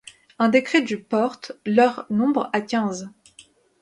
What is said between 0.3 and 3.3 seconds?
Un décret du porte leur nombre à quinze.